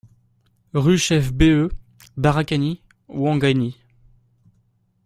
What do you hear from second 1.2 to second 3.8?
BE- BARAKANI, Ouangani